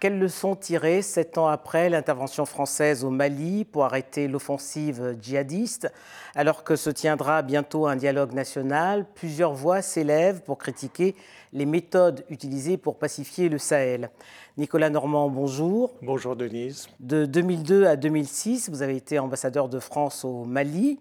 Quelles 0.00 0.20
leçons 0.20 0.54
tirer 0.54 1.02
sept 1.02 1.38
ans 1.38 1.48
après 1.48 1.90
l'intervention 1.90 2.46
française 2.46 3.02
au 3.02 3.10
Mali 3.10 3.64
pour 3.64 3.84
arrêter 3.84 4.28
l'offensive 4.28 5.16
djihadiste 5.20 5.92
Alors 6.36 6.62
que 6.62 6.76
se 6.76 6.88
tiendra 6.88 7.42
bientôt 7.42 7.88
un 7.88 7.96
dialogue 7.96 8.32
national, 8.32 9.06
plusieurs 9.16 9.54
voix 9.54 9.82
s'élèvent 9.82 10.42
pour 10.42 10.56
critiquer 10.56 11.16
les 11.52 11.66
méthodes 11.66 12.24
utilisées 12.30 12.76
pour 12.76 12.96
pacifier 12.96 13.48
le 13.48 13.58
Sahel. 13.58 14.10
Nicolas 14.56 14.88
Normand, 14.88 15.30
bonjour. 15.30 15.94
Bonjour 16.00 16.36
Denise. 16.36 16.88
De 17.00 17.26
2002 17.26 17.84
à 17.86 17.96
2006, 17.96 18.70
vous 18.70 18.82
avez 18.82 18.94
été 18.94 19.18
ambassadeur 19.18 19.68
de 19.68 19.80
France 19.80 20.24
au 20.24 20.44
Mali. 20.44 21.00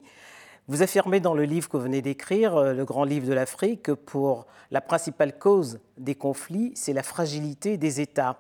Vous 0.68 0.82
affirmez 0.82 1.20
dans 1.20 1.36
le 1.36 1.44
livre 1.44 1.70
que 1.70 1.78
vous 1.78 1.84
venez 1.84 2.02
d'écrire, 2.02 2.58
euh, 2.58 2.74
le 2.74 2.84
grand 2.84 3.04
livre 3.04 3.28
de 3.28 3.34
l'Afrique, 3.34 3.84
que 3.84 3.92
pour 3.92 4.48
la 4.72 4.82
principale 4.82 5.38
cause 5.38 5.80
des 6.00 6.16
conflits, 6.16 6.72
c'est 6.74 6.94
la 6.94 7.04
fragilité 7.04 7.78
des 7.78 8.02
États. 8.02 8.40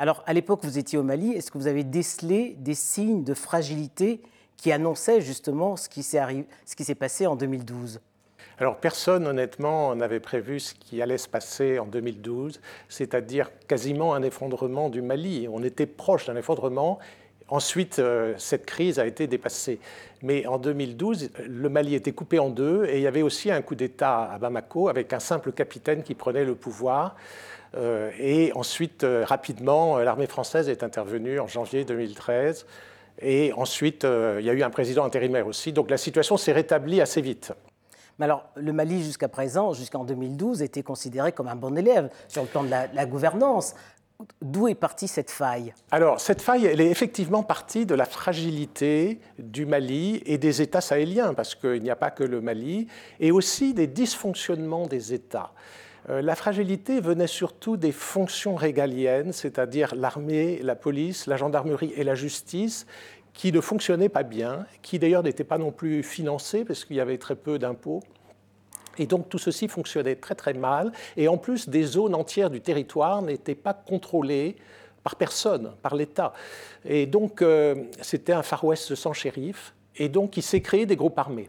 Alors, 0.00 0.22
à 0.24 0.32
l'époque, 0.32 0.60
vous 0.62 0.78
étiez 0.78 0.96
au 0.96 1.02
Mali, 1.02 1.32
est-ce 1.32 1.50
que 1.50 1.58
vous 1.58 1.66
avez 1.66 1.84
décelé 1.84 2.56
des 2.58 2.72
signes 2.72 3.22
de 3.22 3.34
fragilité 3.34 4.22
qui 4.56 4.72
annonçaient 4.72 5.20
justement 5.20 5.76
ce 5.76 5.90
qui 5.90 6.02
s'est 6.02 6.94
passé 6.94 7.26
en 7.26 7.36
2012 7.36 8.00
alors 8.58 8.76
personne, 8.76 9.26
honnêtement, 9.26 9.94
n'avait 9.96 10.20
prévu 10.20 10.60
ce 10.60 10.74
qui 10.74 11.00
allait 11.00 11.16
se 11.16 11.28
passer 11.28 11.78
en 11.78 11.86
2012, 11.86 12.60
c'est-à-dire 12.90 13.50
quasiment 13.66 14.12
un 14.12 14.22
effondrement 14.22 14.90
du 14.90 15.00
Mali. 15.00 15.48
On 15.50 15.62
était 15.62 15.86
proche 15.86 16.26
d'un 16.26 16.36
effondrement 16.36 16.98
Ensuite, 17.50 17.98
euh, 17.98 18.34
cette 18.38 18.64
crise 18.64 19.00
a 19.00 19.06
été 19.06 19.26
dépassée. 19.26 19.80
Mais 20.22 20.46
en 20.46 20.58
2012, 20.58 21.30
le 21.46 21.68
Mali 21.68 21.96
était 21.96 22.12
coupé 22.12 22.38
en 22.38 22.48
deux 22.48 22.84
et 22.86 22.98
il 22.98 23.02
y 23.02 23.08
avait 23.08 23.22
aussi 23.22 23.50
un 23.50 23.60
coup 23.60 23.74
d'État 23.74 24.30
à 24.32 24.38
Bamako 24.38 24.88
avec 24.88 25.12
un 25.12 25.18
simple 25.18 25.50
capitaine 25.50 26.04
qui 26.04 26.14
prenait 26.14 26.44
le 26.44 26.54
pouvoir. 26.54 27.16
Euh, 27.76 28.10
et 28.20 28.52
ensuite, 28.54 29.02
euh, 29.02 29.24
rapidement, 29.26 29.98
l'armée 29.98 30.28
française 30.28 30.68
est 30.68 30.84
intervenue 30.84 31.40
en 31.40 31.48
janvier 31.48 31.84
2013. 31.84 32.66
Et 33.22 33.52
ensuite, 33.54 34.04
il 34.04 34.44
y 34.44 34.48
a 34.48 34.52
eu 34.52 34.62
un 34.62 34.70
président 34.70 35.04
intérimaire 35.04 35.46
aussi. 35.46 35.72
Donc 35.72 35.90
la 35.90 35.98
situation 35.98 36.36
s'est 36.36 36.52
rétablie 36.52 37.00
assez 37.00 37.20
vite. 37.20 37.52
Mais 38.18 38.24
alors, 38.24 38.44
le 38.54 38.72
Mali, 38.72 39.02
jusqu'à 39.02 39.28
présent, 39.28 39.72
jusqu'en 39.72 40.04
2012, 40.04 40.62
était 40.62 40.82
considéré 40.82 41.32
comme 41.32 41.48
un 41.48 41.56
bon 41.56 41.76
élève 41.76 42.10
sur 42.28 42.42
le 42.42 42.48
plan 42.48 42.62
de 42.62 42.70
la 42.70 43.06
gouvernance. 43.06 43.74
D'où 44.42 44.68
est 44.68 44.74
partie 44.74 45.08
cette 45.08 45.30
faille 45.30 45.72
Alors, 45.90 46.20
cette 46.20 46.42
faille, 46.42 46.66
elle 46.66 46.80
est 46.80 46.90
effectivement 46.90 47.42
partie 47.42 47.86
de 47.86 47.94
la 47.94 48.04
fragilité 48.04 49.20
du 49.38 49.66
Mali 49.66 50.22
et 50.26 50.38
des 50.38 50.62
États 50.62 50.80
sahéliens, 50.80 51.34
parce 51.34 51.54
qu'il 51.54 51.82
n'y 51.82 51.90
a 51.90 51.96
pas 51.96 52.10
que 52.10 52.24
le 52.24 52.40
Mali, 52.40 52.86
et 53.18 53.30
aussi 53.30 53.74
des 53.74 53.86
dysfonctionnements 53.86 54.86
des 54.86 55.14
États. 55.14 55.52
Euh, 56.08 56.22
la 56.22 56.34
fragilité 56.34 57.00
venait 57.00 57.26
surtout 57.26 57.76
des 57.76 57.92
fonctions 57.92 58.54
régaliennes, 58.54 59.32
c'est-à-dire 59.32 59.94
l'armée, 59.94 60.60
la 60.62 60.74
police, 60.74 61.26
la 61.26 61.36
gendarmerie 61.36 61.92
et 61.96 62.04
la 62.04 62.14
justice, 62.14 62.86
qui 63.32 63.52
ne 63.52 63.60
fonctionnaient 63.60 64.08
pas 64.08 64.22
bien, 64.22 64.66
qui 64.82 64.98
d'ailleurs 64.98 65.22
n'étaient 65.22 65.44
pas 65.44 65.58
non 65.58 65.70
plus 65.70 66.02
financées, 66.02 66.64
parce 66.64 66.84
qu'il 66.84 66.96
y 66.96 67.00
avait 67.00 67.18
très 67.18 67.36
peu 67.36 67.58
d'impôts. 67.58 68.02
Et 69.00 69.06
donc 69.06 69.30
tout 69.30 69.38
ceci 69.38 69.66
fonctionnait 69.66 70.16
très 70.16 70.34
très 70.34 70.52
mal. 70.52 70.92
Et 71.16 71.26
en 71.26 71.38
plus, 71.38 71.68
des 71.70 71.84
zones 71.84 72.14
entières 72.14 72.50
du 72.50 72.60
territoire 72.60 73.22
n'étaient 73.22 73.54
pas 73.54 73.72
contrôlées 73.72 74.56
par 75.02 75.16
personne, 75.16 75.72
par 75.80 75.96
l'État. 75.96 76.34
Et 76.84 77.06
donc 77.06 77.40
euh, 77.40 77.74
c'était 78.02 78.34
un 78.34 78.42
Far 78.42 78.62
West 78.62 78.94
sans 78.94 79.14
shérif. 79.14 79.74
Et 79.96 80.10
donc 80.10 80.36
il 80.36 80.42
s'est 80.42 80.60
créé 80.60 80.84
des 80.84 80.96
groupes 80.96 81.18
armés. 81.18 81.48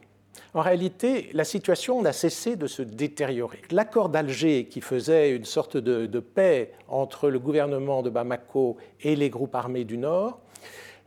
En 0.54 0.62
réalité, 0.62 1.30
la 1.34 1.44
situation 1.44 2.02
n'a 2.02 2.14
cessé 2.14 2.56
de 2.56 2.68
se 2.68 2.82
détériorer. 2.82 3.62
L'accord 3.70 4.08
d'Alger, 4.08 4.66
qui 4.66 4.80
faisait 4.80 5.36
une 5.36 5.46
sorte 5.46 5.76
de, 5.76 6.20
paix 6.20 6.72
entre 6.88 7.30
le 7.30 7.40
gouvernement 7.40 8.02
de 8.02 8.10
Bamako 8.10 8.78
et 9.02 9.16
les 9.18 9.30
groupes 9.30 9.56
armés 9.56 9.84
du 9.84 9.98
Nord, 9.98 10.40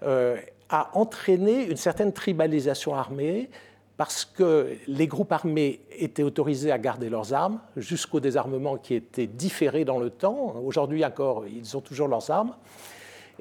euh, 0.02 0.36
a 0.69 0.90
entraîné 0.94 1.64
une 1.64 1.76
certaine 1.76 2.12
tribalisation 2.12 2.94
armée 2.94 3.50
parce 3.97 4.25
que 4.25 4.77
les 4.88 5.06
groupes 5.06 5.32
armés 5.32 5.81
étaient 5.97 6.22
autorisés 6.22 6.72
à 6.72 6.78
garder 6.78 7.09
leurs 7.09 7.32
armes 7.32 7.60
jusqu'au 7.77 8.19
désarmement 8.19 8.77
qui 8.77 8.94
était 8.94 9.27
différé 9.27 9.84
dans 9.84 9.99
le 9.99 10.10
temps. 10.10 10.56
Aujourd'hui 10.65 11.05
encore, 11.05 11.47
ils 11.47 11.77
ont 11.77 11.81
toujours 11.81 12.09
leurs 12.09 12.31
armes. 12.31 12.55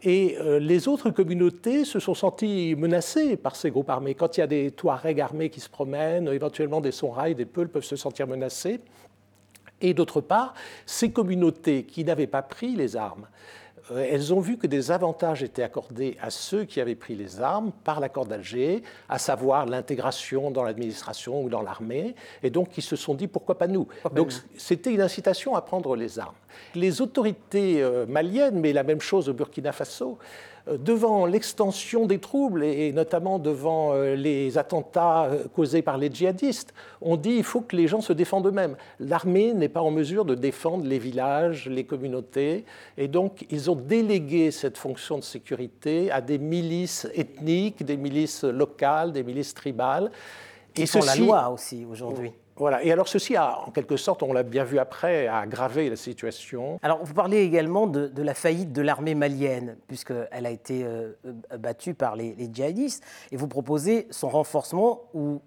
Et 0.02 0.38
euh, 0.40 0.60
les 0.60 0.88
autres 0.88 1.12
communautés 1.12 1.86
se 1.86 2.00
sont 2.00 2.14
senties 2.14 2.76
menacées 2.78 3.38
par 3.38 3.56
ces 3.56 3.72
groupes 3.72 3.90
armés. 3.90 4.16
Quand 4.16 4.38
il 4.38 4.42
y 4.42 4.44
a 4.44 4.48
des 4.48 4.72
Touaregs 4.72 5.22
armés 5.22 5.50
qui 5.50 5.60
se 5.60 5.70
promènent, 5.70 6.28
éventuellement 6.28 6.82
des 6.82 6.92
Songhai, 6.92 7.34
des 7.36 7.46
Peuls 7.46 7.70
peuvent 7.70 7.84
se 7.84 7.96
sentir 7.96 8.28
menacés. 8.28 8.80
Et 9.82 9.94
d'autre 9.94 10.22
part, 10.22 10.54
ces 10.86 11.12
communautés 11.12 11.84
qui 11.84 12.04
n'avaient 12.04 12.28
pas 12.28 12.42
pris 12.42 12.76
les 12.76 12.96
armes 12.96 13.28
elles 13.92 14.34
ont 14.34 14.40
vu 14.40 14.58
que 14.58 14.68
des 14.68 14.92
avantages 14.92 15.44
étaient 15.44 15.64
accordés 15.64 16.18
à 16.22 16.30
ceux 16.30 16.64
qui 16.64 16.80
avaient 16.80 16.96
pris 16.96 17.16
les 17.16 17.42
armes 17.42 17.72
par 17.84 18.00
l'accord 18.00 18.26
d'Alger, 18.26 18.84
à 19.10 19.20
savoir 19.20 19.66
l'intégration 19.66 20.52
dans 20.52 20.64
l'administration 20.64 21.44
ou 21.44 21.50
dans 21.50 21.62
l'armée, 21.62 22.16
et 22.44 22.50
donc 22.50 22.78
ils 22.78 22.84
se 22.84 22.96
sont 22.96 23.14
dit 23.14 23.28
pourquoi 23.28 23.58
pas 23.58 23.68
nous. 23.68 23.88
Donc 24.16 24.32
c'était 24.58 24.94
une 24.94 25.02
incitation 25.02 25.56
à 25.56 25.62
prendre 25.62 25.96
les 25.96 26.20
armes. 26.20 26.36
Les 26.76 27.02
autorités 27.02 27.82
euh, 27.82 28.06
maliennes, 28.06 28.60
mais 28.60 28.74
la 28.74 28.84
même 28.84 29.02
chose 29.02 29.28
au 29.28 29.34
Burkina 29.34 29.72
Faso, 29.72 30.18
euh, 30.20 30.53
devant 30.68 31.26
l'extension 31.26 32.06
des 32.06 32.20
troubles 32.20 32.64
et 32.64 32.94
notamment 32.94 33.38
devant 33.38 33.94
euh, 33.94 34.16
les 34.16 34.58
attentats 34.58 35.30
causés 35.56 35.82
par 35.82 35.98
les 35.98 36.10
djihadistes, 36.10 36.74
on 37.02 37.18
dit 37.18 37.32
il 37.32 37.44
faut 37.44 37.62
que 37.62 37.76
les 37.76 37.88
gens 37.88 38.02
se 38.02 38.14
défendent 38.14 38.48
eux-mêmes. 38.48 38.78
L'armée 39.00 39.54
n'est 39.54 39.70
pas 39.70 39.82
en 39.82 39.92
mesure 39.92 40.26
de 40.26 40.36
défendre 40.36 40.86
les 40.86 41.00
villages, 41.00 41.68
les 41.68 41.84
communautés, 41.84 42.64
et 42.98 43.08
donc 43.08 43.46
ils 43.50 43.70
ont 43.70 43.76
délégué 43.76 44.52
cette 44.52 44.78
fonction 44.78 45.18
de 45.18 45.24
sécurité 45.24 46.12
à 46.12 46.22
des 46.22 46.38
milices 46.38 47.08
ethniques, 47.14 47.84
des 47.84 47.98
milices 47.98 48.44
locales, 48.44 49.12
des 49.12 49.24
milices 49.24 49.54
tribales. 49.54 50.12
Et 50.76 50.86
sont 50.86 51.02
la 51.02 51.16
loi 51.16 51.50
aussi 51.50 51.86
aujourd'hui. 51.86 52.32
Voilà. 52.56 52.84
Et 52.84 52.92
alors 52.92 53.08
ceci 53.08 53.36
a, 53.36 53.60
en 53.66 53.72
quelque 53.72 53.98
sorte, 53.98 54.22
on 54.22 54.32
l'a 54.32 54.44
bien 54.44 54.64
vu 54.64 54.78
après, 54.78 55.28
aggravé 55.28 55.90
la 55.90 55.96
situation. 55.96 56.78
Alors 56.84 57.04
vous 57.04 57.14
parlez 57.14 57.42
également 57.42 57.88
de, 57.88 58.12
la 58.22 58.34
faillite 58.34 58.72
de 58.72 58.82
l'armée 58.82 59.16
malienne, 59.16 59.78
puisqu'elle 59.88 60.46
a 60.46 60.50
été 60.52 60.84
euh, 60.84 61.14
battue 61.58 61.94
par 61.94 62.16
les, 62.16 62.36
djihadistes, 62.52 63.04
et 63.32 63.38
vous 63.38 63.48
proposez 63.48 64.08
son 64.12 64.30
renforcement 64.30 65.02
ou 65.14 65.42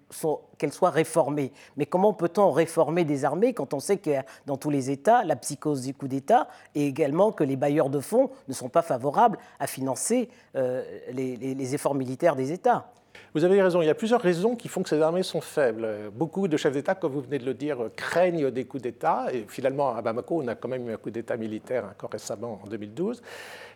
qu'elle 0.57 0.73
soit 0.73 0.89
réformée. 0.89 1.53
Mais 1.77 1.85
comment 1.85 2.13
peut-on 2.13 2.51
réformer 2.51 3.05
des 3.05 3.23
armées 3.23 3.53
quand 3.53 3.73
on 3.73 3.79
sait 3.79 3.97
que 3.97 4.11
dans 4.45 4.57
tous 4.57 4.69
les 4.69 4.91
États, 4.91 5.23
la 5.23 5.35
psychose 5.35 5.81
du 5.81 5.93
coup 5.93 6.07
d'État, 6.07 6.47
et 6.75 6.85
également 6.85 7.31
que 7.31 7.43
les 7.43 7.55
bailleurs 7.55 7.89
de 7.89 7.99
fonds 7.99 8.29
ne 8.47 8.53
sont 8.53 8.69
pas 8.69 8.81
favorables 8.81 9.37
à 9.59 9.67
financer 9.67 10.29
euh, 10.55 10.83
les 11.11 11.75
efforts 11.75 11.95
militaires 11.95 12.35
des 12.35 12.51
États? 12.51 12.91
Vous 13.33 13.43
avez 13.43 13.61
raison, 13.61 13.81
il 13.81 13.85
y 13.85 13.89
a 13.89 13.95
plusieurs 13.95 14.21
raisons 14.21 14.55
qui 14.55 14.67
font 14.67 14.81
que 14.81 14.89
ces 14.89 15.01
armées 15.01 15.23
sont 15.23 15.41
faibles. 15.41 15.87
Beaucoup 16.13 16.47
de 16.47 16.57
chefs 16.57 16.73
d'État, 16.73 16.95
comme 16.95 17.11
vous 17.11 17.21
venez 17.21 17.39
de 17.39 17.45
le 17.45 17.53
dire, 17.53 17.77
craignent 17.95 18.49
des 18.49 18.65
coups 18.65 18.83
d'État. 18.83 19.27
Et 19.31 19.45
finalement, 19.47 19.95
à 19.95 20.01
Bamako, 20.01 20.41
on 20.43 20.47
a 20.47 20.55
quand 20.55 20.67
même 20.67 20.89
eu 20.89 20.93
un 20.93 20.97
coup 20.97 21.11
d'État 21.11 21.37
militaire 21.37 21.85
encore 21.85 22.09
récemment, 22.09 22.59
en 22.63 22.67
2012. 22.67 23.21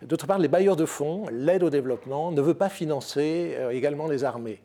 D'autre 0.04 0.26
part, 0.26 0.40
les 0.40 0.48
bailleurs 0.48 0.76
de 0.76 0.86
fonds, 0.86 1.26
l'aide 1.32 1.64
au 1.64 1.70
développement, 1.70 2.32
ne 2.32 2.42
veulent 2.42 2.56
pas 2.56 2.70
financer 2.70 3.56
euh, 3.58 3.70
également 3.70 4.08
les 4.08 4.24
armées. 4.24 4.60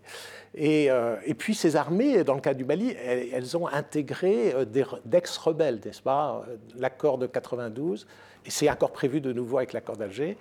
Et, 0.54 0.91
euh, 0.91 1.16
et, 1.26 1.34
puis 1.34 1.54
ces 1.54 1.76
armées, 1.76 2.25
dans 2.25 2.34
le 2.34 2.41
cas 2.41 2.54
du 2.54 2.65
Mali, 2.65 2.97
elles, 3.04 3.56
ont 3.56 3.69
intégré 3.69 4.54
euh, 4.54 4.65
d'ex-rebelles, 5.04 5.81
n'est-ce 5.84 6.00
pas 6.00 6.45
L'accord 6.78 7.18
de 7.18 7.27
92, 7.27 8.06
et 8.47 8.50
c'est 8.50 8.71
encore 8.71 8.92
prévu 8.92 9.21
de 9.21 9.33
nouveau 9.33 9.59
avec 9.59 9.74
l'accord 9.74 9.97
d'Alger, 9.97 10.39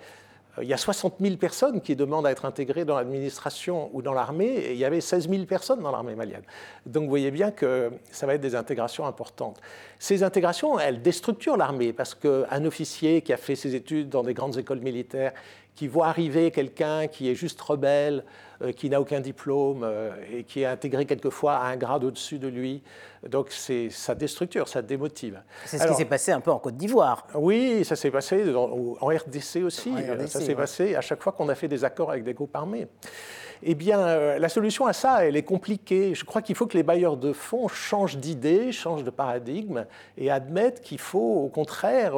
il 0.62 0.68
y 0.68 0.72
a 0.72 0.76
60 0.76 1.16
000 1.20 1.36
personnes 1.36 1.80
qui 1.80 1.96
demandent 1.96 2.26
à 2.26 2.30
être 2.30 2.44
intégrées 2.44 2.84
dans 2.84 2.96
l'administration 2.96 3.90
ou 3.92 4.02
dans 4.02 4.14
l'armée, 4.14 4.46
et 4.46 4.72
il 4.72 4.78
y 4.78 4.84
avait 4.84 5.00
16 5.00 5.28
000 5.28 5.44
personnes 5.44 5.80
dans 5.80 5.90
l'armée 5.90 6.14
malienne. 6.14 6.42
Donc 6.86 7.04
vous 7.04 7.10
voyez 7.10 7.30
bien 7.30 7.50
que 7.50 7.90
ça 8.10 8.26
va 8.26 8.34
être 8.34 8.40
des 8.40 8.54
intégrations 8.54 9.06
importantes. 9.06 9.60
Ces 9.98 10.22
intégrations, 10.22 10.78
elles 10.78 11.02
déstructurent 11.02 11.56
l'armée, 11.56 11.92
parce 11.92 12.14
qu'un 12.14 12.64
officier 12.64 13.22
qui 13.22 13.32
a 13.32 13.36
fait 13.36 13.56
ses 13.56 13.74
études 13.74 14.08
dans 14.08 14.22
des 14.22 14.34
grandes 14.34 14.56
écoles 14.56 14.80
militaires, 14.80 15.32
qui 15.76 15.86
voit 15.88 16.06
arriver 16.08 16.50
quelqu'un 16.50 17.06
qui 17.06 17.30
est 17.30 17.34
juste 17.34 17.60
rebelle, 17.60 18.24
euh, 18.62 18.72
qui 18.72 18.88
n'a 18.88 18.98
aucun 18.98 19.20
diplôme 19.20 19.82
euh, 19.84 20.10
et 20.32 20.42
qui 20.42 20.62
est 20.62 20.66
intégré 20.66 21.04
quelquefois 21.04 21.56
à 21.56 21.66
un 21.66 21.76
grade 21.76 22.02
au-dessus 22.02 22.38
de 22.38 22.48
lui. 22.48 22.82
Donc 23.28 23.52
ça 23.52 24.14
déstructure, 24.14 24.68
ça 24.68 24.80
démotive. 24.80 25.42
C'est 25.66 25.78
ce 25.78 25.86
qui 25.86 25.94
s'est 25.94 26.06
passé 26.06 26.32
un 26.32 26.40
peu 26.40 26.50
en 26.50 26.58
Côte 26.58 26.76
d'Ivoire. 26.76 27.26
Oui, 27.34 27.84
ça 27.84 27.94
s'est 27.94 28.10
passé 28.10 28.42
en 28.54 29.06
RDC 29.06 29.62
aussi. 29.64 29.92
ça 30.26 30.40
s'est 30.40 30.54
passé 30.54 30.96
à 30.96 31.02
chaque 31.02 31.22
fois 31.22 31.32
qu'on 31.32 31.48
a 31.48 31.54
fait 31.54 31.68
des 31.68 31.84
accords 31.84 32.10
avec 32.10 32.24
des 32.24 32.34
groupes 32.34 32.56
armés. 32.56 32.88
Eh 33.62 33.74
bien, 33.74 34.00
euh, 34.00 34.38
la 34.38 34.48
solution 34.48 34.86
à 34.86 34.92
ça, 34.92 35.24
elle 35.24 35.36
est 35.36 35.42
compliquée. 35.42 36.14
Je 36.14 36.24
crois 36.24 36.42
qu'il 36.42 36.54
faut 36.54 36.66
que 36.66 36.76
les 36.76 36.82
bailleurs 36.82 37.16
de 37.16 37.32
fonds 37.32 37.68
changent 37.68 38.18
d'idée, 38.18 38.70
changent 38.70 39.04
de 39.04 39.10
paradigme 39.10 39.86
et 40.18 40.30
admettent 40.30 40.82
qu'il 40.82 40.98
faut, 40.98 41.42
au 41.42 41.48
contraire, 41.48 42.14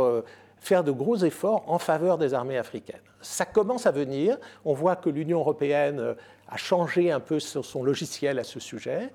faire 0.61 0.85
de 0.85 0.91
gros 0.91 1.17
efforts 1.17 1.65
en 1.67 1.79
faveur 1.79 2.19
des 2.19 2.35
armées 2.35 2.59
africaines. 2.59 3.01
Ça 3.21 3.45
commence 3.45 3.87
à 3.87 3.91
venir. 3.91 4.39
On 4.65 4.75
voit 4.75 4.97
que 4.97 5.11
l'Union 5.11 5.41
européenne 5.41 6.15
a 6.49 6.57
changé 6.57 7.11
un 7.11 7.21
peu 7.21 7.41
son 7.41 7.83
logiciel 7.83 8.39
à 8.39 8.45
ce 8.45 8.61
sujet. 8.61 9.11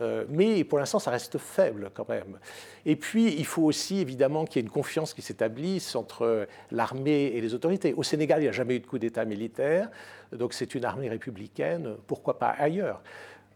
Euh, 0.00 0.24
mais 0.28 0.64
pour 0.64 0.78
l'instant, 0.78 0.98
ça 0.98 1.10
reste 1.10 1.38
faible 1.38 1.90
quand 1.94 2.08
même. 2.08 2.38
Et 2.84 2.96
puis, 2.96 3.34
il 3.38 3.46
faut 3.46 3.62
aussi 3.62 4.00
évidemment 4.00 4.44
qu'il 4.44 4.56
y 4.56 4.58
ait 4.58 4.66
une 4.66 4.72
confiance 4.72 5.14
qui 5.14 5.22
s'établisse 5.22 5.94
entre 5.96 6.46
l'armée 6.70 7.32
et 7.34 7.40
les 7.40 7.54
autorités. 7.54 7.94
Au 7.94 8.02
Sénégal, 8.02 8.40
il 8.40 8.44
n'y 8.44 8.48
a 8.48 8.52
jamais 8.52 8.76
eu 8.76 8.80
de 8.80 8.86
coup 8.86 8.98
d'État 8.98 9.24
militaire, 9.24 9.88
donc 10.32 10.52
c'est 10.52 10.74
une 10.74 10.84
armée 10.84 11.08
républicaine, 11.08 11.96
pourquoi 12.06 12.38
pas 12.38 12.48
ailleurs? 12.48 13.00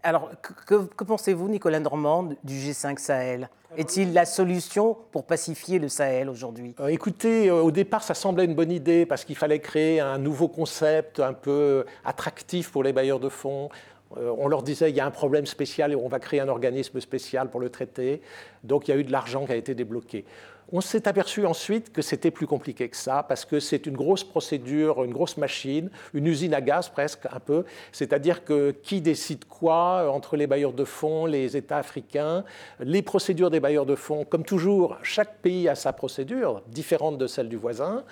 Alors, 0.02 0.31
que, 0.67 1.05
pensez-vous, 1.05 1.49
Nicolas 1.49 1.81
Normand, 1.81 2.31
du 2.43 2.55
G5 2.55 2.99
Sahel 2.99 3.50
Est-il 3.76 4.12
la 4.12 4.25
solution 4.25 4.97
pour 5.12 5.25
pacifier 5.25 5.79
le 5.79 5.88
Sahel 5.88 6.29
aujourd'hui 6.29 6.75
euh, 6.81 6.88
Écoutez, 6.88 7.49
euh, 7.49 7.62
au 7.62 7.70
départ, 7.70 8.02
ça 8.02 8.14
semblait 8.14 8.44
une 8.44 8.55
bonne 8.55 8.73
idée 8.73 9.05
parce 9.06 9.25
qu'il 9.25 9.37
fallait 9.37 9.61
créer 9.61 10.00
un 10.00 10.19
nouveau 10.19 10.49
concept 10.49 11.20
un 11.20 11.35
peu 11.35 11.85
attractif 12.05 12.70
pour 12.70 12.82
les 12.82 12.93
bailleurs 12.93 13.20
de 13.20 13.29
fonds. 13.29 13.69
Euh, 14.17 14.35
on 14.38 14.49
leur 14.49 14.62
disait 14.62 14.91
il 14.91 14.97
y 14.97 15.00
a 15.00 15.06
un 15.06 15.11
problème 15.11 15.47
spécial 15.47 15.93
et 15.93 15.97
on 15.97 16.08
va 16.08 16.19
créer 16.19 16.41
un 16.41 16.49
organisme 16.49 17.00
spécial 17.00 17.49
pour 17.49 17.61
le 17.61 17.70
traiter. 17.70 18.23
Donc 18.64 18.88
il 18.88 18.91
y 18.91 18.94
a 18.94 18.97
eu 18.97 19.05
de 19.05 19.12
l'argent 19.12 19.47
qui 19.47 19.52
a 19.52 19.56
été 19.56 19.75
débloqué. 19.75 20.25
On 20.72 20.81
s'est 20.81 21.08
aperçu 21.08 21.44
ensuite 21.46 21.93
que 21.93 22.00
c'était 22.00 22.31
plus 22.31 22.46
compliqué 22.46 22.88
que 22.88 22.96
ça, 22.96 23.25
parce 23.28 23.44
que 23.44 23.58
c'est 23.58 23.87
une 23.87 23.96
grosse 23.96 24.22
procédure, 24.22 25.02
une 25.02 25.12
grosse 25.12 25.37
machine, 25.37 25.90
une 26.14 26.28
usine 26.28 26.55
à 26.55 26.61
gaz 26.61 26.88
presque 26.88 27.26
un 27.26 27.40
peu. 27.40 27.64
C'est-à-dire 27.90 28.44
que 28.44 28.70
qui 28.70 29.00
décide 29.00 29.46
quoi 29.46 30.08
entre 30.12 30.37
les 30.37 30.46
bailleurs 30.46 30.72
de 30.72 30.84
fonds, 30.84 31.26
les 31.26 31.56
États 31.56 31.78
africains, 31.78 32.44
les 32.78 33.02
procédures 33.02 33.50
des 33.50 33.58
bailleurs 33.58 33.87
de 33.87 33.96
fonds. 33.96 34.25
Comme 34.25 34.44
toujours, 34.44 34.96
chaque 35.02 35.38
pays 35.38 35.69
a 35.69 35.75
sa 35.75 35.93
procédure, 35.93 36.62
différente 36.69 37.19
de 37.19 37.26
celle 37.26 37.49
du 37.49 37.56
voisin. 37.56 38.05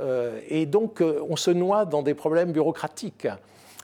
Euh, 0.00 0.40
et 0.48 0.66
donc 0.66 1.00
euh, 1.00 1.22
on 1.28 1.36
se 1.36 1.50
noie 1.52 1.84
dans 1.84 2.02
des 2.02 2.14
problèmes 2.14 2.50
bureaucratiques. 2.50 3.28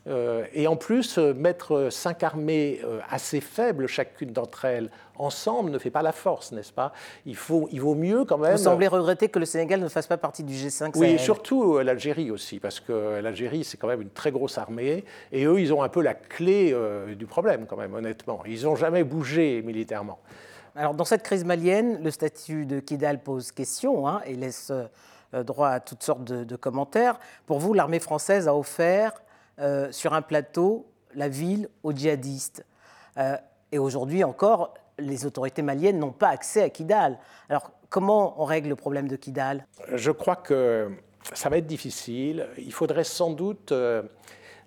Euh, 0.08 0.44
et 0.52 0.66
en 0.66 0.76
plus, 0.76 1.18
euh, 1.18 1.34
mettre 1.34 1.88
cinq 1.90 2.22
armées 2.22 2.80
euh, 2.84 3.00
assez 3.10 3.40
faibles, 3.40 3.86
chacune 3.88 4.30
d'entre 4.30 4.64
elles, 4.64 4.90
ensemble, 5.18 5.70
ne 5.70 5.78
fait 5.78 5.90
pas 5.90 6.02
la 6.02 6.12
force, 6.12 6.52
n'est-ce 6.52 6.72
pas? 6.72 6.92
Il, 7.24 7.34
faut, 7.34 7.68
il 7.72 7.80
vaut 7.80 7.94
mieux 7.94 8.24
quand 8.24 8.38
même. 8.38 8.52
Vous 8.52 8.62
semblez 8.62 8.86
regretter 8.86 9.28
que 9.28 9.38
le 9.38 9.46
Sénégal 9.46 9.80
ne 9.80 9.88
fasse 9.88 10.06
pas 10.06 10.16
partie 10.16 10.44
du 10.44 10.54
G5 10.54 10.92
Oui, 10.96 11.18
surtout 11.18 11.78
l'Algérie 11.78 12.30
aussi, 12.30 12.60
parce 12.60 12.78
que 12.78 13.20
l'Algérie, 13.20 13.64
c'est 13.64 13.76
quand 13.78 13.88
même 13.88 14.02
une 14.02 14.10
très 14.10 14.30
grosse 14.30 14.58
armée, 14.58 15.04
et 15.32 15.44
eux, 15.44 15.58
ils 15.58 15.72
ont 15.72 15.82
un 15.82 15.88
peu 15.88 16.02
la 16.02 16.14
clé 16.14 16.76
du 17.16 17.26
problème, 17.26 17.66
quand 17.66 17.76
même, 17.76 17.94
honnêtement. 17.94 18.42
Ils 18.46 18.64
n'ont 18.64 18.76
jamais 18.76 19.04
bougé 19.04 19.62
militairement. 19.62 20.18
Alors, 20.74 20.94
dans 20.94 21.06
cette 21.06 21.22
crise 21.22 21.44
malienne, 21.44 21.98
le 22.02 22.10
statut 22.10 22.66
de 22.66 22.78
Kidal 22.80 23.22
pose 23.22 23.52
question 23.52 24.06
hein, 24.06 24.20
et 24.26 24.34
laisse 24.34 24.70
droit 25.32 25.70
à 25.70 25.80
toutes 25.80 26.02
sortes 26.02 26.24
de, 26.24 26.44
de 26.44 26.56
commentaires. 26.56 27.18
Pour 27.46 27.58
vous, 27.58 27.72
l'armée 27.72 28.00
française 28.00 28.48
a 28.48 28.54
offert 28.54 29.12
euh, 29.58 29.90
sur 29.92 30.12
un 30.12 30.22
plateau 30.22 30.86
la 31.14 31.28
ville 31.28 31.68
aux 31.82 31.92
djihadistes. 31.92 32.64
Euh, 33.16 33.36
et 33.72 33.78
aujourd'hui 33.78 34.22
encore, 34.22 34.74
les 34.98 35.26
autorités 35.26 35.62
maliennes 35.62 35.98
n'ont 35.98 36.12
pas 36.12 36.28
accès 36.28 36.62
à 36.62 36.70
Kidal. 36.70 37.18
Alors 37.48 37.72
comment 37.88 38.40
on 38.40 38.44
règle 38.44 38.68
le 38.68 38.76
problème 38.76 39.08
de 39.08 39.16
Kidal? 39.16 39.66
Je 39.92 40.10
crois 40.10 40.36
que 40.36 40.90
ça 41.32 41.48
va 41.48 41.58
être 41.58 41.66
difficile. 41.66 42.46
Il 42.58 42.72
faudrait 42.72 43.04
sans 43.04 43.30
doute 43.30 43.72
euh, 43.72 44.02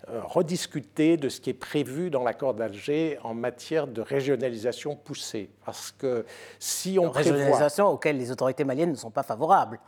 rediscuter 0.08 1.16
de 1.16 1.28
ce 1.28 1.40
qui 1.40 1.50
est 1.50 1.54
prévu 1.54 2.10
dans 2.10 2.22
l'accord 2.22 2.54
d'Alger 2.54 3.18
en 3.22 3.34
matière 3.34 3.86
de 3.86 4.00
régionalisation 4.00 4.96
poussée. 4.96 5.50
Parce 5.64 5.92
que 5.92 6.26
si 6.58 6.98
on 6.98 7.10
Régionalisation 7.10 7.88
auquel 7.88 8.18
les 8.18 8.30
autorités 8.30 8.64
maliennes 8.64 8.90
ne 8.90 8.96
sont 8.96 9.10
pas 9.10 9.22
favorables. 9.22 9.78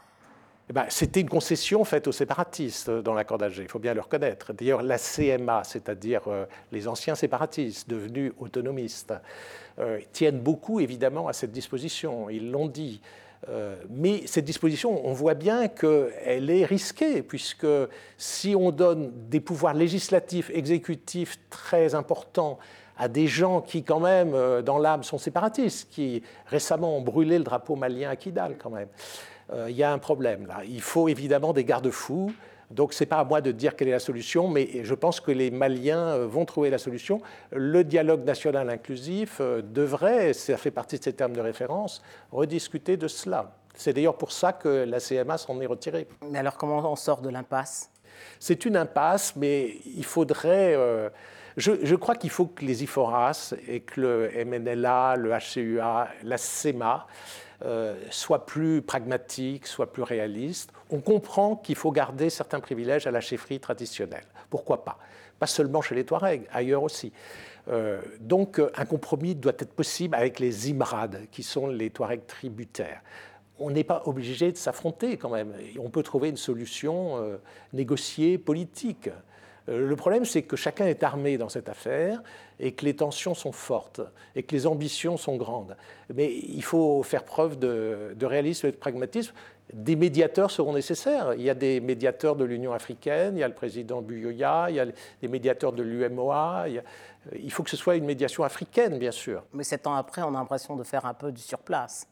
Eh 0.70 0.73
ben, 0.73 0.85
c'était 0.88 1.20
une 1.20 1.29
concession 1.29 1.85
faite 1.85 2.06
aux 2.06 2.12
séparatistes 2.12 2.88
dans 2.88 3.14
l'accord 3.14 3.37
d'Alger, 3.37 3.62
il 3.62 3.69
faut 3.69 3.81
bien 3.81 3.94
le 3.94 4.00
reconnaître. 4.00 4.53
D'ailleurs, 4.53 4.82
la 4.82 4.97
CMA, 4.97 5.64
c'est-à-dire 5.64 6.23
euh, 6.29 6.44
les 6.70 6.87
anciens 6.87 7.17
séparatistes 7.17 7.88
devenus 7.91 8.32
autonomistes, 8.38 9.12
euh, 9.81 9.99
tiennent 10.12 10.38
beaucoup 10.38 10.79
évidemment 10.79 11.26
à 11.26 11.32
cette 11.32 11.50
disposition, 11.50 12.31
ils 12.31 12.50
l'ont 12.50 12.69
dit. 12.69 13.00
Euh, 13.49 13.75
mais 13.91 14.23
cette 14.26 14.44
disposition, 14.44 15.05
on 15.05 15.12
voit 15.12 15.35
bien 15.35 15.67
qu'elle 15.67 16.49
est 16.49 16.64
risquée, 16.64 17.23
puisque 17.23 17.67
si 18.17 18.55
on 18.55 18.70
donne 18.70 19.11
des 19.29 19.41
pouvoirs 19.41 19.75
législatifs, 19.75 20.49
exécutifs 20.55 21.41
très 21.50 21.97
importants 21.97 22.61
à 22.97 23.09
des 23.09 23.26
gens 23.26 23.62
qui, 23.62 23.82
quand 23.82 23.99
même, 23.99 24.62
dans 24.62 24.79
l'âme, 24.79 25.03
sont 25.03 25.19
séparatistes, 25.19 25.88
qui 25.91 26.23
récemment 26.47 26.97
ont 26.97 27.00
brûlé 27.00 27.38
le 27.38 27.43
drapeau 27.43 27.75
malien 27.75 28.11
à 28.11 28.17
Kidal, 28.17 28.56
quand 28.59 28.70
même, 28.70 28.88
euh, 28.88 29.31
il 29.69 29.76
y 29.76 29.82
a 29.82 29.93
un 29.93 29.99
problème 29.99 30.46
là. 30.46 30.60
Il 30.66 30.81
faut 30.81 31.08
évidemment 31.08 31.52
des 31.52 31.64
garde-fous. 31.64 32.32
Donc 32.72 32.94
ce 32.94 33.04
n'est 33.04 33.08
pas 33.08 33.19
à 33.19 33.25
moi 33.25 33.40
de 33.40 33.52
dire 33.52 33.76
quelle 33.76 33.88
est 33.88 33.93
la 33.93 33.99
solution, 33.99 34.49
mais 34.49 34.82
je 34.82 34.94
pense 34.94 35.20
que 35.20 35.31
les 35.31 35.50
Maliens 35.50 36.08
euh, 36.08 36.26
vont 36.26 36.44
trouver 36.44 36.70
la 36.70 36.78
solution. 36.78 37.20
Le 37.50 37.84
dialogue 37.84 38.25
national 38.25 38.70
inclusif 38.70 39.38
euh, 39.40 39.62
devrait, 39.62 40.32
ça 40.32 40.56
fait 40.56 40.70
partie 40.70 40.99
de 40.99 41.04
ces 41.04 41.12
termes 41.12 41.34
de 41.34 41.40
référence, 41.40 42.02
rediscuter 42.31 42.96
de 42.96 43.08
cela. 43.08 43.52
C'est 43.75 43.93
d'ailleurs 43.93 44.16
pour 44.16 44.32
ça 44.32 44.52
que 44.52 44.84
la 44.84 45.00
CMA 45.00 45.38
s'en 45.38 45.60
est 45.60 45.66
retirée. 45.66 46.08
Mais 46.31 46.38
alors 46.38 46.56
comment 46.56 46.90
on 46.90 46.96
sort 46.96 47.20
de 47.20 47.28
l'impasse? 47.28 47.90
C'est 48.38 48.64
une 48.64 48.76
impasse, 48.76 49.34
mais 49.37 49.76
il 49.84 50.04
faudrait... 50.04 50.76
je, 51.56 51.94
crois 51.94 52.14
qu'il 52.14 52.28
faut 52.28 52.44
que 52.46 52.64
les 52.64 52.84
IFORAS 52.84 53.54
et 53.66 53.81
que 53.81 54.00
le 54.00 54.44
MNLA, 54.44 55.16
le 55.16 55.32
HCUA, 55.32 56.08
la 56.22 56.37
CEMA 56.37 57.06
euh, 57.64 57.94
soit 58.11 58.44
plus 58.47 58.82
pragmatique, 58.82 59.67
soit 59.67 59.93
plus 59.93 60.03
réaliste. 60.03 60.73
On 60.91 61.00
comprend 61.00 61.55
qu'il 61.55 61.76
faut 61.76 61.93
garder 61.93 62.29
certains 62.29 62.61
privilèges 62.61 63.06
à 63.06 63.11
la 63.11 63.20
chefferie 63.20 63.61
traditionnelle. 63.61 64.25
Pourquoi 64.50 64.85
pas? 64.85 64.99
Pas 65.38 65.47
seulement 65.47 65.81
chez 65.81 65.94
les 65.94 66.05
Touaregs, 66.05 66.47
ailleurs 66.53 66.82
aussi. 66.82 67.12
Euh, 67.69 68.00
donc 68.19 68.61
un 68.75 68.85
compromis 68.85 69.37
doit 69.37 69.53
être 69.59 69.73
possible 69.73 70.17
avec 70.17 70.41
les 70.41 70.70
Imrad, 70.70 71.29
qui 71.31 71.44
sont 71.44 71.69
les 71.69 71.91
Touaregs 71.91 72.26
tributaires. 72.26 73.00
On 73.59 73.70
n'est 73.70 73.85
pas 73.85 74.03
obligé 74.06 74.50
de 74.50 74.56
s'affronter 74.56 75.17
quand 75.17 75.31
même. 75.31 75.53
On 75.79 75.88
peut 75.88 76.03
trouver 76.03 76.31
une 76.31 76.37
solution 76.37 77.19
euh, 77.19 77.37
négociée, 77.73 78.38
politique. 78.38 79.09
Euh, 79.69 79.88
le 79.88 79.97
problème, 79.97 80.25
c'est 80.25 80.43
que 80.43 80.56
chacun 80.56 80.87
est 80.87 81.03
armé 81.03 81.38
dans 81.38 81.49
cette 81.49 81.69
affaire 81.69 82.23
et 82.59 82.73
que 82.73 82.85
les 82.85 82.94
tensions 82.94 83.35
sont 83.35 83.53
fortes 83.53 84.00
et 84.35 84.43
que 84.43 84.55
les 84.55 84.67
ambitions 84.67 85.17
sont 85.17 85.37
grandes. 85.37 85.76
Mais 86.14 86.32
il 86.32 86.62
faut 86.62 87.03
faire 87.03 87.25
preuve 87.25 87.59
de, 87.59 88.17
réalisme 88.23 88.67
et 88.67 88.73
de 88.73 88.76
pragmatisme. 88.76 89.35
Des 89.73 89.97
médiateurs 89.97 90.50
seront 90.50 90.75
nécessaires. 90.75 91.35
Il 91.35 91.42
y 91.42 91.50
a 91.50 91.54
des 91.54 91.81
médiateurs 91.81 92.37
de 92.37 92.45
l'Union 92.45 92.73
africaine, 92.73 93.37
il 93.37 93.40
y 93.40 93.42
a 93.42 93.49
le 93.49 93.54
président 93.54 94.02
Buyoya, 94.02 94.66
il 94.69 94.76
y 94.76 94.81
a 94.81 94.87
des 94.87 95.28
médiateurs 95.28 95.73
de 95.73 95.83
l'UMOA. 95.83 96.66
Il, 97.40 97.52
faut 97.52 97.62
que 97.62 97.71
ce 97.71 97.76
soit 97.76 97.97
une 97.97 98.04
médiation 98.04 98.45
africaine, 98.45 98.99
bien 98.99 99.12
sûr. 99.12 99.45
Mais 99.52 99.64
sept 99.64 99.87
ans 99.87 99.95
après, 99.95 100.23
on 100.23 100.35
a 100.35 100.38
l'impression 100.38 100.76
de 100.76 100.83
faire 100.83 101.07
un 101.07 101.14
peu 101.14 101.33
du 101.33 101.40
surplace. 101.40 102.07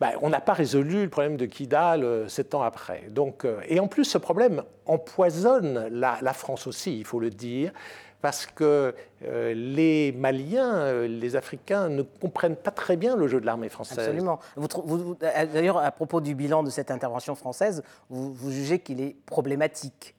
Ben, 0.00 0.12
on 0.22 0.30
n'a 0.30 0.40
pas 0.40 0.52
résolu 0.52 1.04
le 1.04 1.08
problème 1.08 1.36
de 1.36 1.46
Kidal 1.46 2.04
euh, 2.04 2.28
sept 2.28 2.54
ans 2.54 2.62
après. 2.62 3.04
Donc, 3.10 3.44
euh, 3.44 3.60
et 3.68 3.80
en 3.80 3.88
plus, 3.88 4.04
ce 4.04 4.18
problème 4.18 4.62
empoisonne 4.86 5.88
la, 5.90 6.32
France 6.32 6.66
aussi, 6.66 6.98
il 6.98 7.04
faut 7.04 7.20
le 7.20 7.30
dire, 7.30 7.72
parce 8.20 8.46
que 8.46 8.94
euh, 9.24 9.54
les 9.54 10.12
Maliens, 10.12 11.06
les 11.06 11.36
Africains 11.36 11.88
ne 11.88 12.02
comprennent 12.02 12.56
pas 12.56 12.70
très 12.70 12.96
bien 12.96 13.16
le 13.16 13.28
jeu 13.28 13.40
de 13.40 13.46
l'armée 13.46 13.68
française. 13.68 14.00
Absolument. 14.00 14.40
D'ailleurs, 15.20 15.78
à 15.78 15.90
propos 15.90 16.20
du 16.20 16.34
bilan 16.34 16.62
de 16.62 16.70
cette 16.70 16.90
intervention 16.90 17.34
française, 17.34 17.82
vous 18.10 18.50
jugez 18.50 18.78
qu'il 18.78 19.00
est 19.00 19.16
problématique 19.26 20.14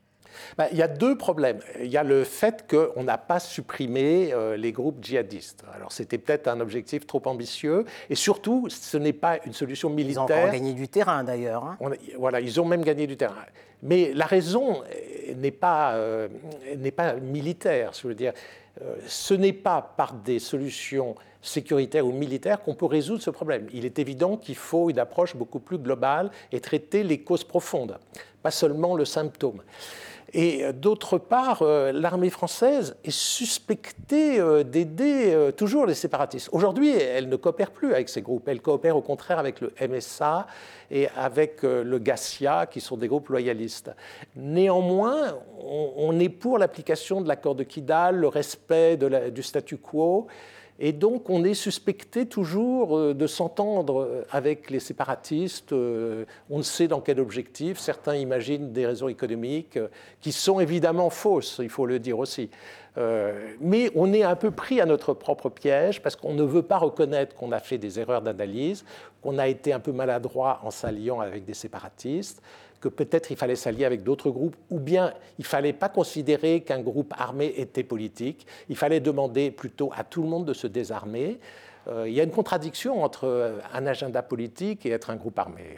ben, 0.58 0.68
il 0.72 0.78
y 0.78 0.82
a 0.82 0.88
deux 0.88 1.18
problèmes. 1.18 1.60
Il 1.80 1.92
y 1.92 1.98
a 1.98 2.04
le 2.04 2.24
fait 2.24 2.66
qu'on 2.70 3.04
n'a 3.04 3.18
pas 3.18 3.40
supprimé 3.40 4.32
euh, 4.34 4.58
les 4.58 4.72
groupes 4.72 5.04
djihadistes. 5.04 5.64
Alors 5.74 5.92
c'était 5.92 6.18
peut-être 6.18 6.48
un 6.48 6.60
objectif 6.60 7.08
trop 7.08 7.22
ambitieux. 7.26 7.86
Et 8.10 8.16
surtout, 8.16 8.68
ce 8.70 8.98
n'est 8.98 9.14
pas 9.14 9.40
une 9.46 9.54
solution 9.54 9.90
militaire. 9.90 10.26
Ils 10.28 10.34
ont 10.34 10.38
encore 10.38 10.52
gagné 10.52 10.74
du 10.74 10.88
terrain 10.88 11.24
d'ailleurs. 11.24 11.64
Hein. 11.66 11.78
Voilà, 12.18 12.40
ils 12.40 12.60
ont 12.60 12.66
même 12.66 12.84
gagné 12.84 13.08
du 13.08 13.18
terrain. 13.18 13.36
Mais 13.84 14.14
la 14.14 14.26
raison 14.26 14.82
n'est 15.36 15.52
pas, 15.52 15.94
euh, 15.94 16.28
n'est 16.78 16.92
pas 16.92 17.14
militaire. 17.16 17.92
Je 17.94 18.08
veux 18.08 18.16
dire, 18.16 18.34
euh, 18.82 18.96
ce 19.08 19.34
n'est 19.34 19.54
pas 19.54 19.94
par 19.96 20.14
des 20.14 20.40
solutions 20.40 21.16
sécuritaires 21.42 22.06
ou 22.06 22.12
militaires 22.12 22.62
qu'on 22.62 22.76
peut 22.76 22.86
résoudre 22.86 23.22
ce 23.22 23.30
problème. 23.30 23.68
Il 23.74 23.86
est 23.86 24.00
évident 24.00 24.38
qu'il 24.38 24.56
faut 24.56 24.90
une 24.90 25.00
approche 25.00 25.36
beaucoup 25.36 25.60
plus 25.60 25.78
globale 25.78 26.32
et 26.52 26.60
traiter 26.60 27.04
les 27.04 27.20
causes 27.20 27.44
profondes, 27.44 27.98
pas 28.42 28.52
seulement 28.52 28.96
le 28.96 29.06
symptôme. 29.06 29.62
Et 30.34 30.64
euh, 30.64 30.72
d'autre 30.72 31.18
part, 31.18 31.62
euh, 31.62 31.92
l'armée 31.92 32.30
française 32.30 32.96
est 33.04 33.12
suspectée 33.12 34.40
euh, 34.40 34.64
d'aider 34.64 35.52
toujours 35.56 35.86
les 35.86 35.94
séparatistes. 35.94 36.50
Aujourd'hui, 36.52 36.92
elle 36.92 37.30
ne 37.30 37.36
coopère 37.36 37.72
plus 37.72 37.94
avec 37.94 38.10
ces 38.10 38.22
groupes. 38.22 38.48
Elle 38.48 38.62
coopère 38.62 38.98
au 38.98 39.02
contraire 39.02 39.40
avec 39.40 39.62
le 39.62 39.74
MSA 39.82 40.48
et 40.92 41.08
avec 41.18 41.64
le 41.64 41.98
GACIA, 41.98 42.68
qui 42.68 42.80
sont 42.80 42.98
des 42.98 43.08
groupes 43.08 43.30
loyalistes. 43.30 43.92
Néanmoins, 44.36 45.40
on 45.58 46.20
est 46.20 46.30
pour 46.30 46.58
l'application 46.58 47.22
de 47.22 47.28
l'accord 47.28 47.56
de 47.56 47.64
Kidal, 47.64 48.18
le 48.18 48.28
respect 48.28 48.98
du 48.98 49.44
statu 49.44 49.78
quo. 49.78 50.28
Et 50.78 50.92
donc 50.92 51.30
on 51.30 51.44
est 51.44 51.54
suspecté 51.54 52.26
toujours 52.26 52.98
euh, 52.98 53.14
de 53.14 53.28
s'entendre 53.28 54.02
euh, 54.02 54.26
avec 54.30 54.70
les 54.70 54.82
séparatistes. 54.82 55.72
Euh, 55.72 56.26
on 56.50 56.58
ne 56.58 56.64
sait 56.64 56.88
dans 56.88 57.00
quel 57.00 57.20
objectif. 57.20 57.80
Certains 57.80 58.16
imaginent 58.16 58.74
des 58.74 58.86
raisons 58.86 59.08
économiques 59.08 59.80
qui 60.20 60.34
sont 60.34 60.60
évidemment 60.60 61.10
fausses, 61.10 61.62
il 61.64 61.70
faut 61.70 61.86
le 61.86 62.00
dire 62.00 62.20
aussi. 62.20 62.50
mais 63.60 63.92
on 63.94 64.14
est 64.14 64.24
un 64.24 64.38
peu 64.38 64.52
pris 64.52 64.80
à 64.80 64.86
notre 64.86 65.14
propre 65.14 65.50
piège 65.50 66.02
parce 66.02 66.16
qu'on 66.16 66.34
ne 66.34 66.44
veut 66.44 66.64
pas 66.64 66.78
reconnaître 66.78 67.36
qu'on 67.36 67.52
a 67.52 67.60
fait 67.60 67.78
des 67.78 68.00
erreurs 68.00 68.22
d'analyse, 68.22 68.86
qu'on 69.22 69.38
a 69.38 69.48
été 69.48 69.74
un 69.74 69.82
peu 69.82 69.92
maladroit 69.92 70.62
en 70.64 70.72
s'alliant 70.72 71.20
avec 71.20 71.44
des 71.46 71.54
séparatistes, 71.54 72.42
que 72.82 72.88
peut-être 72.88 73.32
il 73.32 73.38
fallait 73.38 73.56
s'allier 73.56 73.86
avec 73.86 74.04
d'autres 74.04 74.30
groupes, 74.30 74.56
ou 74.70 74.80
bien 74.80 75.14
il 75.40 75.42
ne 75.42 75.48
fallait 75.48 75.74
pas 75.74 75.90
considérer 75.90 76.62
qu'un 76.62 76.82
groupe 76.82 77.14
armé 77.18 77.54
était 77.58 77.84
politique, 77.84 78.46
il 78.70 78.76
fallait 78.76 79.00
demander 79.00 79.52
plutôt 79.52 79.92
à 79.96 80.04
tout 80.04 80.22
le 80.22 80.28
monde 80.28 80.46
de 80.46 80.54
se 80.54 80.68
désarmer. 80.68 81.40
Euh, 81.88 82.06
il 82.08 82.14
y 82.14 82.20
a 82.20 82.24
une 82.24 82.32
contradiction 82.32 83.04
entre 83.04 83.26
euh, 83.26 83.60
un 83.74 83.86
agenda 83.86 84.22
politique 84.22 84.86
et 84.86 84.92
être 84.92 85.10
un 85.10 85.16
groupe 85.16 85.38
armé. 85.38 85.78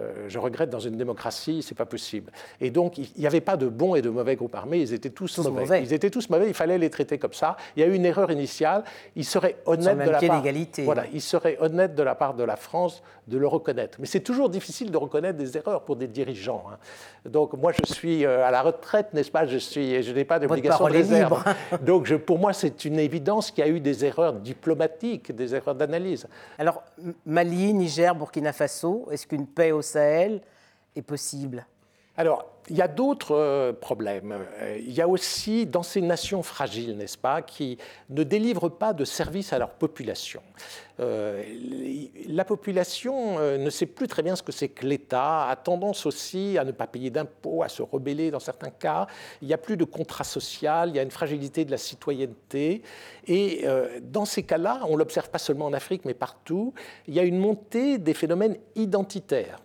Euh, 0.00 0.26
je 0.28 0.38
regrette, 0.38 0.70
dans 0.70 0.80
une 0.80 0.96
démocratie, 0.96 1.62
ce 1.62 1.70
n'est 1.70 1.76
pas 1.76 1.86
possible. 1.86 2.32
Et 2.60 2.70
donc, 2.70 2.98
il 2.98 3.08
n'y 3.16 3.26
avait 3.26 3.40
pas 3.40 3.56
de 3.56 3.68
bons 3.68 3.94
et 3.94 4.02
de 4.02 4.10
mauvais 4.10 4.34
groupes 4.34 4.54
armés, 4.54 4.80
ils 4.80 4.92
étaient 4.92 5.10
tous, 5.10 5.38
mauvais. 5.38 5.82
Ils 5.82 5.92
étaient 5.92 6.10
tous 6.10 6.28
mauvais, 6.30 6.48
il 6.48 6.54
fallait 6.54 6.78
les 6.78 6.90
traiter 6.90 7.18
comme 7.18 7.32
ça. 7.32 7.56
Il 7.76 7.80
y 7.80 7.82
a 7.84 7.86
eu 7.86 7.94
une 7.94 8.04
erreur 8.04 8.30
initiale, 8.30 8.82
il 9.14 9.24
serait 9.24 9.56
honnête 9.66 9.96
de 9.96 10.10
la 10.10 10.20
part... 10.20 10.42
Voilà, 10.84 11.04
il 11.12 11.20
serait 11.20 11.56
honnête 11.60 11.94
de 11.94 12.02
la 12.02 12.14
part 12.14 12.34
de 12.34 12.42
la 12.42 12.56
France 12.56 13.02
de 13.28 13.38
le 13.38 13.46
reconnaître. 13.46 13.98
Mais 14.00 14.06
c'est 14.06 14.20
toujours 14.20 14.50
difficile 14.50 14.90
de 14.90 14.96
reconnaître 14.96 15.38
des 15.38 15.56
erreurs 15.56 15.82
pour 15.82 15.96
des 15.96 16.08
dirigeants. 16.08 16.64
Hein. 16.70 16.76
Donc, 17.24 17.54
moi, 17.54 17.72
je 17.72 17.92
suis 17.92 18.26
à 18.26 18.50
la 18.50 18.62
retraite, 18.62 19.14
n'est-ce 19.14 19.30
pas 19.30 19.46
Je, 19.46 19.58
suis, 19.58 20.02
je 20.02 20.12
n'ai 20.12 20.24
pas 20.24 20.38
d'obligation 20.40 20.86
de 20.88 20.92
réserve. 20.92 21.42
Donc, 21.82 22.06
je, 22.06 22.16
pour 22.16 22.38
moi, 22.38 22.52
c'est 22.52 22.84
une 22.84 22.98
évidence 22.98 23.50
qu'il 23.50 23.64
y 23.64 23.68
a 23.68 23.70
eu 23.70 23.80
des 23.80 24.04
erreurs 24.04 24.34
diplomatiques, 24.34 25.34
des 25.34 25.43
erreurs 25.52 25.74
d'analyse. 25.74 26.26
Alors, 26.58 26.82
Mali, 27.26 27.74
Niger, 27.74 28.14
Burkina 28.14 28.52
Faso, 28.52 29.08
est-ce 29.10 29.26
qu'une 29.26 29.46
paix 29.46 29.72
au 29.72 29.82
Sahel 29.82 30.40
est 30.94 31.02
possible? 31.02 31.66
Alors, 32.16 32.46
il 32.70 32.76
y 32.76 32.82
a 32.82 32.88
d'autres 32.88 33.34
euh, 33.34 33.72
problèmes. 33.72 34.32
Euh, 34.60 34.78
il 34.78 34.92
y 34.92 35.02
a 35.02 35.08
aussi 35.08 35.66
dans 35.66 35.82
ces 35.82 36.00
nations 36.00 36.44
fragiles, 36.44 36.96
n'est-ce 36.96 37.18
pas, 37.18 37.42
qui 37.42 37.76
ne 38.08 38.22
délivrent 38.22 38.70
pas 38.70 38.92
de 38.92 39.04
services 39.04 39.52
à 39.52 39.58
leur 39.58 39.70
population. 39.70 40.40
Euh, 41.00 41.42
la 42.28 42.44
population 42.44 43.40
ne 43.58 43.68
sait 43.68 43.86
plus 43.86 44.06
très 44.06 44.22
bien 44.22 44.36
ce 44.36 44.44
que 44.44 44.52
c'est 44.52 44.68
que 44.68 44.86
l'État, 44.86 45.48
a 45.48 45.56
tendance 45.56 46.06
aussi 46.06 46.56
à 46.56 46.64
ne 46.64 46.70
pas 46.70 46.86
payer 46.86 47.10
d'impôts, 47.10 47.64
à 47.64 47.68
se 47.68 47.82
rebeller 47.82 48.30
dans 48.30 48.38
certains 48.38 48.70
cas. 48.70 49.08
Il 49.42 49.48
n'y 49.48 49.54
a 49.54 49.58
plus 49.58 49.76
de 49.76 49.84
contrat 49.84 50.24
social, 50.24 50.90
il 50.90 50.96
y 50.96 51.00
a 51.00 51.02
une 51.02 51.10
fragilité 51.10 51.64
de 51.64 51.72
la 51.72 51.78
citoyenneté. 51.78 52.82
Et 53.26 53.66
dans 54.02 54.24
ces 54.24 54.44
cas-là, 54.44 54.80
on 54.88 54.96
l'observe 54.96 55.30
pas 55.30 55.38
seulement 55.38 55.66
en 55.66 55.72
Afrique, 55.72 56.04
mais 56.04 56.14
partout, 56.14 56.72
il 57.08 57.14
y 57.14 57.18
a 57.18 57.24
une 57.24 57.38
montée 57.38 57.98
des 57.98 58.14
phénomènes 58.14 58.56
identitaires. 58.76 59.58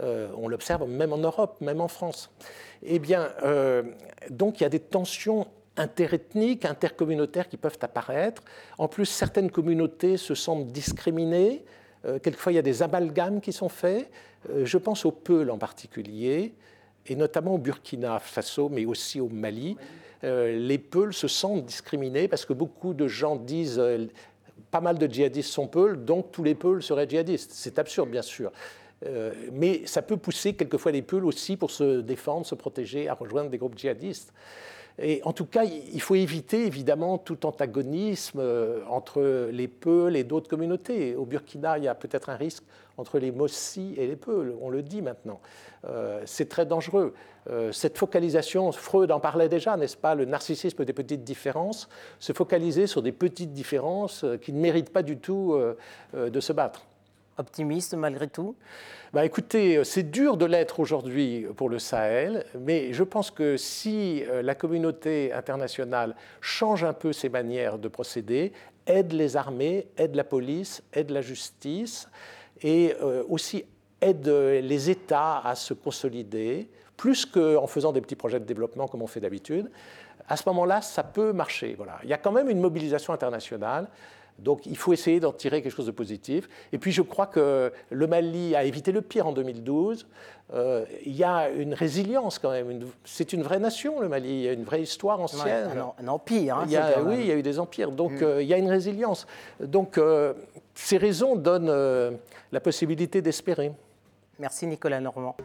Euh, 0.00 0.28
on 0.36 0.48
l'observe 0.48 0.88
même 0.88 1.12
en 1.12 1.18
Europe, 1.18 1.56
même 1.60 1.80
en 1.80 1.88
France. 1.88 2.30
Eh 2.82 2.98
bien, 2.98 3.30
euh, 3.42 3.82
donc 4.30 4.60
il 4.60 4.62
y 4.62 4.66
a 4.66 4.70
des 4.70 4.80
tensions 4.80 5.46
interethniques, 5.76 6.64
intercommunautaires 6.64 7.48
qui 7.48 7.56
peuvent 7.56 7.78
apparaître. 7.80 8.42
En 8.78 8.88
plus, 8.88 9.06
certaines 9.06 9.50
communautés 9.50 10.16
se 10.16 10.34
sentent 10.34 10.68
discriminées. 10.68 11.64
Euh, 12.04 12.18
quelquefois, 12.18 12.52
il 12.52 12.56
y 12.56 12.58
a 12.58 12.62
des 12.62 12.82
amalgames 12.82 13.40
qui 13.40 13.52
sont 13.52 13.68
faits. 13.68 14.10
je 14.64 14.78
pense 14.78 15.04
aux 15.04 15.12
Peuls 15.12 15.50
en 15.50 15.58
particulier, 15.58 16.54
et 17.06 17.14
notamment 17.14 17.54
au 17.54 17.58
Burkina 17.58 18.18
Faso, 18.18 18.70
mais 18.70 18.86
aussi 18.86 19.20
au 19.20 19.28
Mali. 19.28 19.76
les 20.22 20.78
Peuls 20.78 21.12
se 21.12 21.28
sentent 21.28 21.66
discriminés 21.66 22.26
parce 22.26 22.46
que 22.46 22.54
beaucoup 22.54 22.94
de 22.94 23.06
gens 23.06 23.36
disent 23.36 23.82
pas 24.70 24.80
mal 24.80 24.98
de 24.98 25.06
djihadistes 25.06 25.50
sont 25.50 25.66
Peuls, 25.66 26.04
donc 26.04 26.32
tous 26.32 26.42
les 26.42 26.54
Peuls 26.54 26.82
seraient 26.82 27.08
djihadistes. 27.08 27.50
C'est 27.52 27.78
absurde, 27.78 28.10
bien 28.10 28.22
sûr. 28.22 28.52
Euh, 29.06 29.32
mais 29.52 29.86
ça 29.86 30.02
peut 30.02 30.16
pousser 30.16 30.54
quelquefois 30.54 30.92
les 30.92 31.02
Peuls 31.02 31.24
aussi 31.24 31.56
pour 31.56 31.70
se 31.70 32.00
défendre, 32.00 32.46
se 32.46 32.54
protéger, 32.54 33.08
à 33.08 33.14
rejoindre 33.14 33.50
des 33.50 33.58
groupes 33.58 33.78
djihadistes. 33.78 34.32
Et 34.98 35.22
en 35.24 35.32
tout 35.32 35.46
cas, 35.46 35.64
il 35.64 36.00
faut 36.02 36.16
éviter 36.16 36.66
évidemment 36.66 37.16
tout 37.16 37.46
antagonisme 37.46 38.40
euh, 38.40 38.80
entre 38.86 39.48
les 39.50 39.68
Peuls 39.68 40.16
et 40.16 40.24
d'autres 40.24 40.50
communautés. 40.50 41.16
Au 41.16 41.24
Burkina, 41.24 41.78
il 41.78 41.84
y 41.84 41.88
a 41.88 41.94
peut-être 41.94 42.28
un 42.28 42.36
risque 42.36 42.64
entre 42.98 43.18
les 43.18 43.32
Mossi 43.32 43.94
et 43.96 44.06
les 44.06 44.16
Peuls, 44.16 44.54
on 44.60 44.68
le 44.68 44.82
dit 44.82 45.00
maintenant. 45.00 45.40
Euh, 45.86 46.20
c'est 46.26 46.50
très 46.50 46.66
dangereux. 46.66 47.14
cette 47.72 47.96
focalisation, 47.96 48.70
Freud 48.72 49.10
en 49.10 49.20
parlait 49.20 49.48
déjà, 49.48 49.78
n'est-ce 49.78 49.96
pas, 49.96 50.14
le 50.14 50.26
narcissisme 50.26 50.84
des 50.84 50.92
petites 50.92 51.24
différences, 51.24 51.88
se 52.18 52.34
focaliser 52.34 52.86
sur 52.86 53.00
des 53.00 53.12
petites 53.12 53.54
différences 53.54 54.26
qui 54.42 54.52
ne 54.52 54.60
méritent 54.60 54.92
pas 54.92 55.02
du 55.02 55.16
tout 55.16 55.58
de 56.12 56.40
se 56.40 56.52
battre 56.52 56.89
optimiste 57.40 57.94
malgré 57.94 58.28
tout 58.28 58.54
bah 59.12 59.24
Écoutez, 59.24 59.82
c'est 59.82 60.08
dur 60.08 60.36
de 60.36 60.44
l'être 60.44 60.78
aujourd'hui 60.78 61.44
pour 61.56 61.68
le 61.68 61.80
Sahel, 61.80 62.44
mais 62.60 62.92
je 62.92 63.02
pense 63.02 63.32
que 63.32 63.56
si 63.56 64.22
euh, 64.22 64.40
la 64.40 64.54
communauté 64.54 65.32
internationale 65.32 66.14
change 66.40 66.84
un 66.84 66.92
peu 66.92 67.12
ses 67.12 67.28
manières 67.28 67.78
de 67.78 67.88
procéder, 67.88 68.52
aide 68.86 69.12
les 69.12 69.36
armées, 69.36 69.88
aide 69.96 70.14
la 70.14 70.22
police, 70.22 70.84
aide 70.92 71.10
la 71.10 71.22
justice, 71.22 72.08
et 72.62 72.94
euh, 73.02 73.24
aussi 73.28 73.64
aide 74.00 74.28
les 74.28 74.90
États 74.90 75.40
à 75.40 75.56
se 75.56 75.74
consolider, 75.74 76.70
plus 76.96 77.26
qu'en 77.26 77.66
faisant 77.66 77.90
des 77.90 78.00
petits 78.00 78.14
projets 78.14 78.38
de 78.38 78.44
développement 78.44 78.86
comme 78.86 79.02
on 79.02 79.08
fait 79.08 79.20
d'habitude, 79.20 79.70
à 80.28 80.36
ce 80.36 80.44
moment-là, 80.46 80.80
ça 80.80 81.02
peut 81.02 81.32
marcher. 81.32 81.74
Voilà. 81.76 81.98
Il 82.04 82.08
y 82.08 82.12
a 82.12 82.18
quand 82.18 82.30
même 82.30 82.48
une 82.48 82.60
mobilisation 82.60 83.12
internationale. 83.12 83.88
Donc 84.40 84.66
il 84.66 84.76
faut 84.76 84.92
essayer 84.92 85.20
d'en 85.20 85.32
tirer 85.32 85.62
quelque 85.62 85.74
chose 85.74 85.86
de 85.86 85.90
positif. 85.90 86.48
Et 86.72 86.78
puis 86.78 86.92
je 86.92 87.02
crois 87.02 87.26
que 87.26 87.72
le 87.90 88.06
Mali 88.06 88.54
a 88.56 88.64
évité 88.64 88.92
le 88.92 89.02
pire 89.02 89.26
en 89.26 89.32
2012. 89.32 90.06
Euh, 90.52 90.84
il 91.04 91.14
y 91.14 91.22
a 91.22 91.48
une 91.50 91.74
résilience 91.74 92.38
quand 92.38 92.50
même. 92.50 92.80
C'est 93.04 93.32
une 93.32 93.42
vraie 93.42 93.60
nation, 93.60 94.00
le 94.00 94.08
Mali. 94.08 94.28
Il 94.28 94.42
y 94.42 94.48
a 94.48 94.52
une 94.52 94.64
vraie 94.64 94.82
histoire 94.82 95.20
ancienne. 95.20 95.70
un, 95.98 96.08
empire. 96.08 96.58
Hein, 96.58 96.66
oui, 97.06 97.16
il 97.20 97.26
y 97.26 97.32
a 97.32 97.36
eu 97.36 97.42
des 97.42 97.58
empires. 97.58 97.92
Donc 97.92 98.12
mm. 98.12 98.24
euh, 98.24 98.42
il 98.42 98.48
y 98.48 98.54
a 98.54 98.58
une 98.58 98.70
résilience. 98.70 99.26
Donc 99.60 99.98
euh, 99.98 100.32
ces 100.74 100.96
raisons 100.96 101.36
donnent 101.36 102.18
la 102.52 102.60
possibilité 102.60 103.22
d'espérer. 103.22 103.72
Merci 104.38 104.66
Nicolas 104.66 105.00
Normand. 105.00 105.36